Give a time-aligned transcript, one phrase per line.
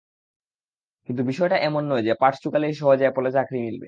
[1.09, 3.79] কিন্তু বিষয়টা এমন নয় যে পাঠ চুকালেই সহজে অ্যাপলে চাকরি মিলবে।